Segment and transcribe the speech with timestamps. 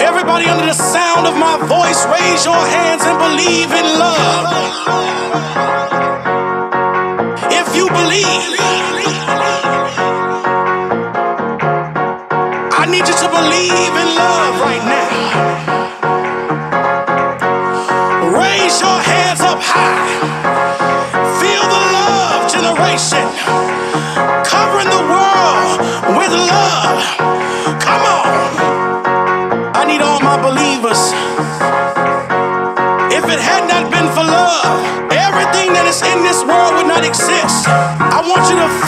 [0.00, 4.76] Everybody under the sound of my voice, raise your hands and believe in love.
[7.50, 8.60] If you believe,
[12.64, 14.79] I need you to believe in love right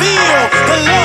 [0.02, 1.01] feel the love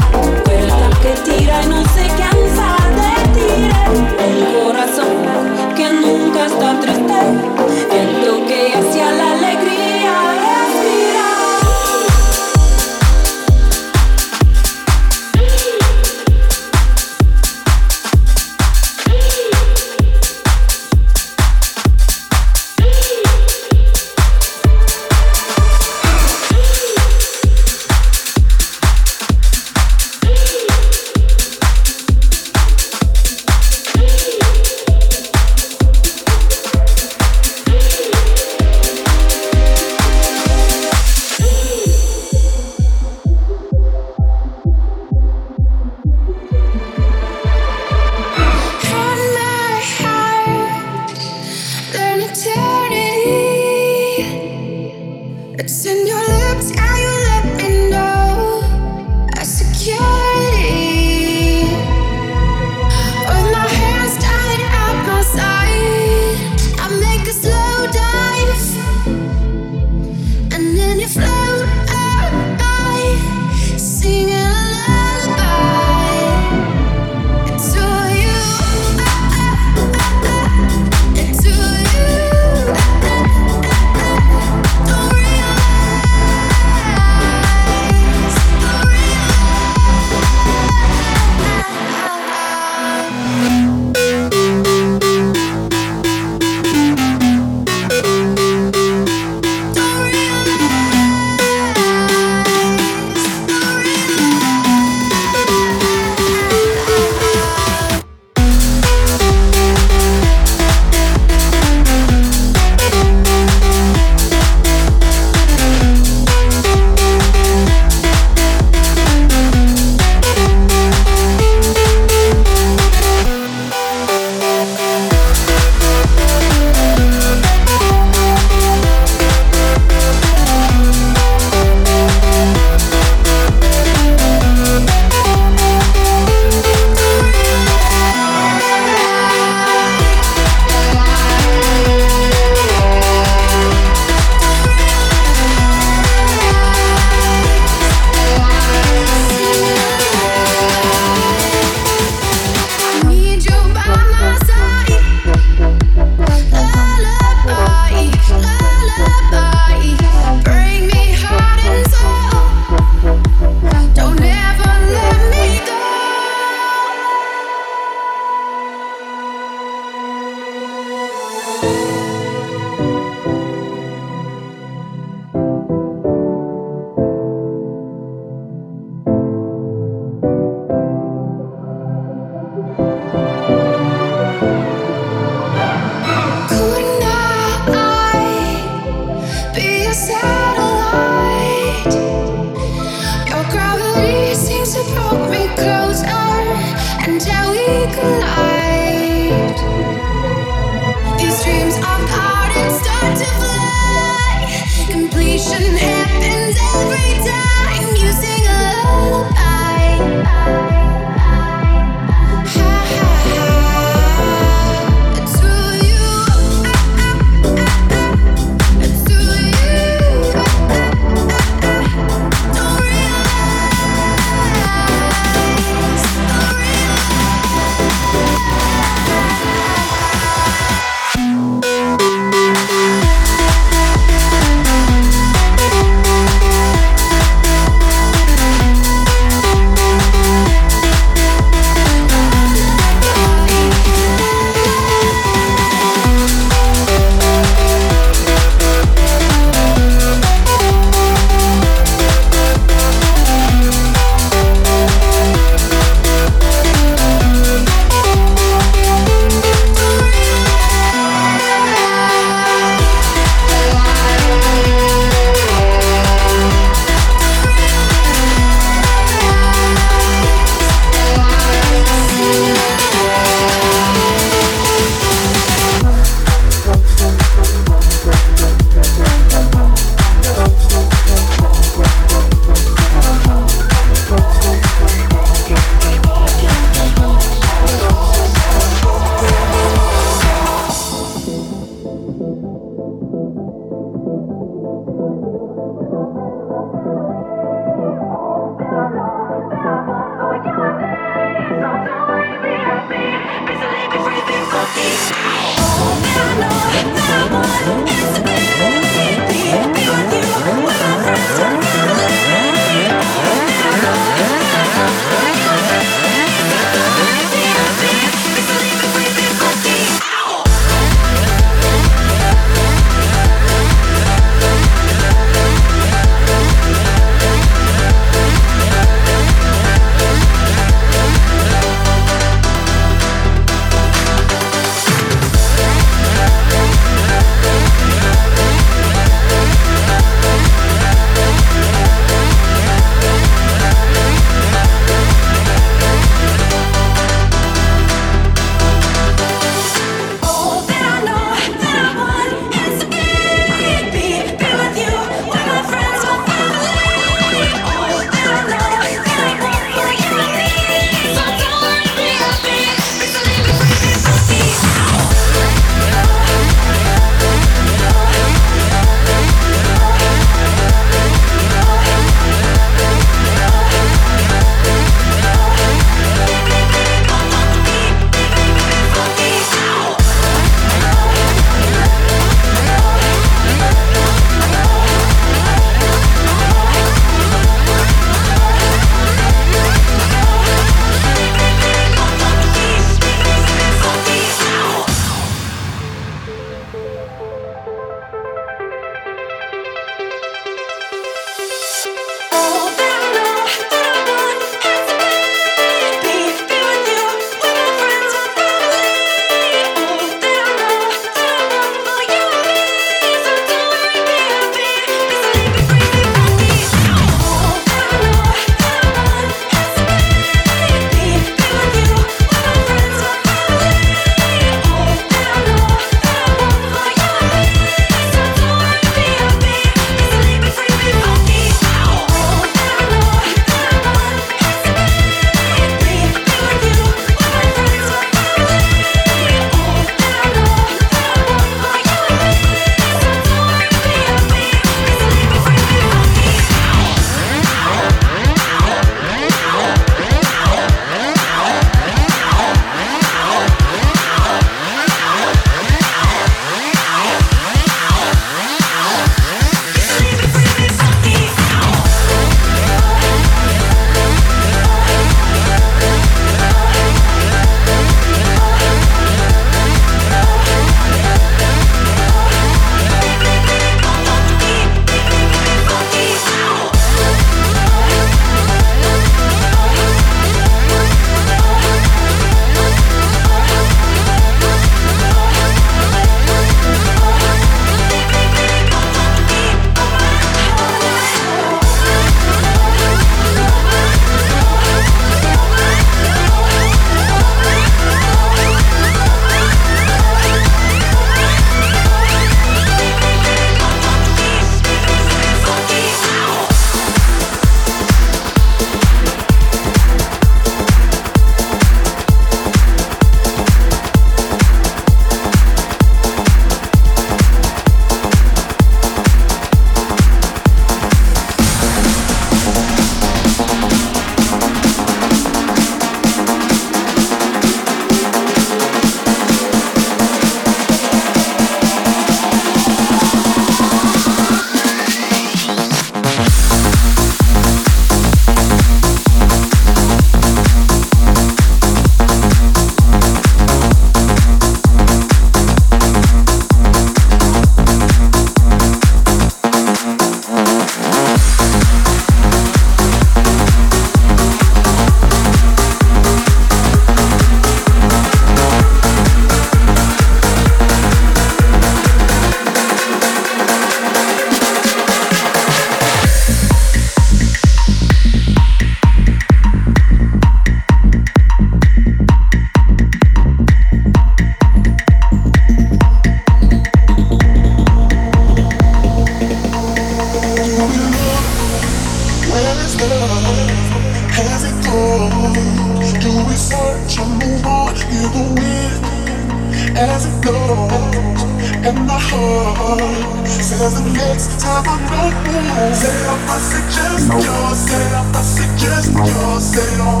[594.50, 597.58] Set up, I suggest yours.
[597.58, 599.44] Set up, I suggest yours.
[599.44, 600.00] Set it on.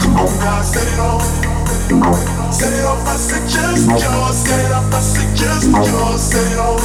[0.00, 1.43] Come on guys, set it on.
[2.54, 4.36] Set it up, I suggest yours.
[4.36, 6.20] Set it up, I suggest yours.
[6.22, 6.78] Set it on.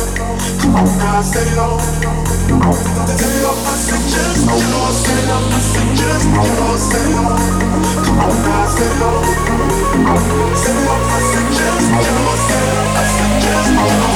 [0.59, 1.79] Come on now, set it on.
[1.79, 4.95] Set it up, I suggest yours.
[4.97, 6.81] Set it up, I suggest yours.
[6.81, 7.39] Set it on.
[8.05, 9.23] Come on now, set it on.
[10.57, 12.41] Set it up, I suggest yours.
[12.49, 14.09] Set it up, I suggest yours.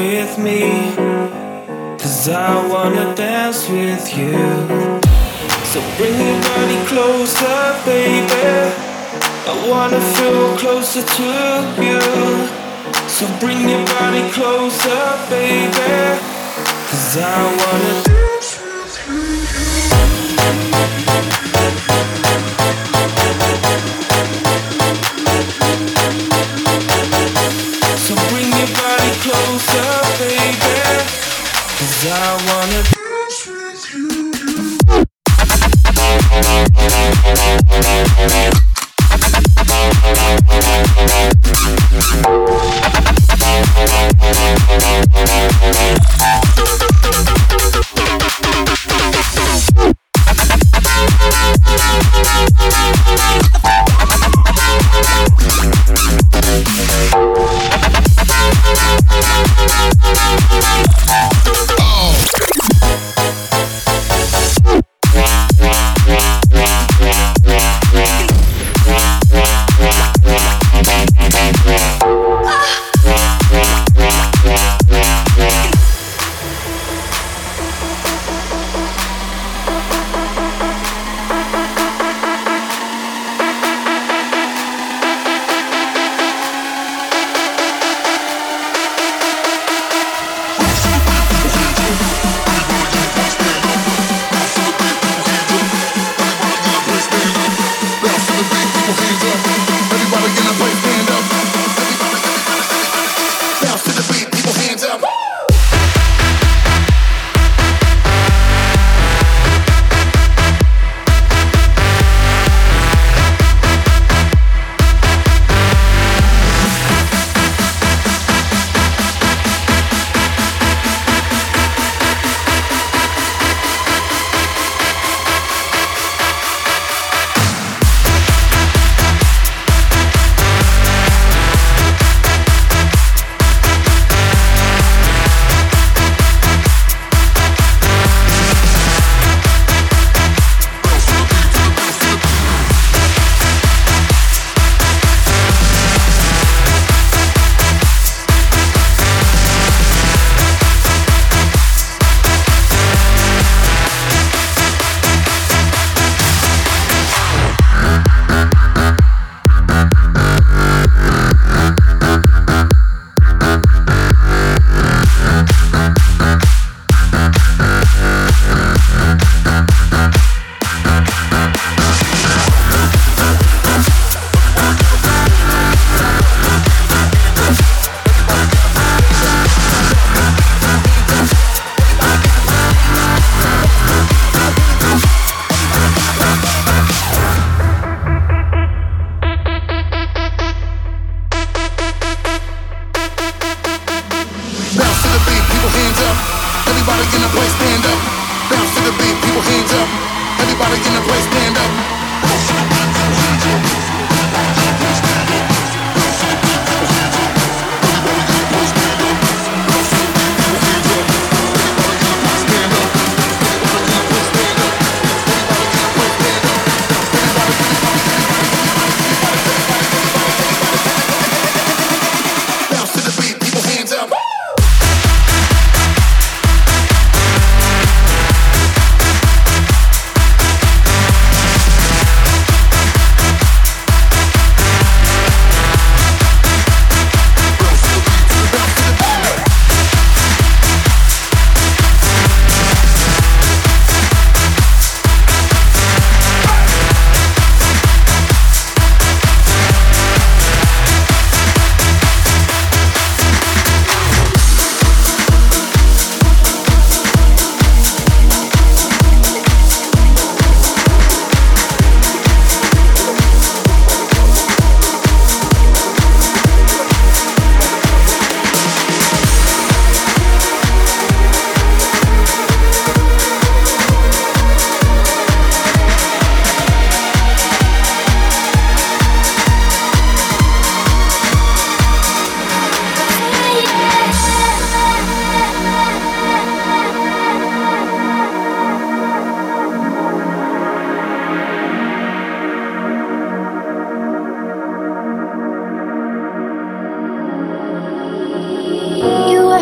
[0.00, 0.60] with me.
[2.00, 4.38] Cause I wanna dance with you.
[5.70, 8.48] So bring your body closer, baby.
[9.50, 11.30] I wanna feel closer to
[11.86, 12.00] you.
[13.16, 15.92] So bring your body closer, baby.
[16.88, 17.20] Cause I
[17.60, 19.20] wanna dance with you.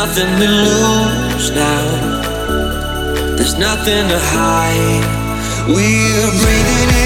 [0.00, 1.86] nothing to lose now.
[3.36, 5.06] There's nothing to hide.
[5.66, 7.05] We're breathing in.